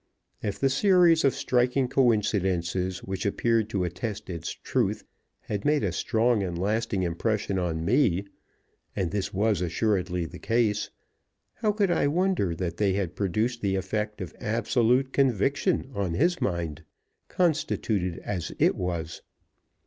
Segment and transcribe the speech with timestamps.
[0.41, 5.03] If the series of striking coincidences which appeared to attest its truth
[5.41, 8.25] had made a strong and lasting impression on me
[8.95, 10.89] (and this was assuredly the case),
[11.53, 16.41] how could I wonder that they had produced the effect of absolute conviction on his
[16.41, 16.81] mind,
[17.29, 19.21] constituted as it was?